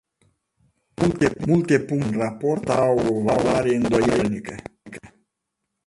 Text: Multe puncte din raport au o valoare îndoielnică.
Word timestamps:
Multe 0.97 1.29
puncte 1.41 1.77
din 1.85 2.17
raport 2.17 2.69
au 2.69 2.97
o 3.15 3.21
valoare 3.21 3.75
îndoielnică. 3.75 4.55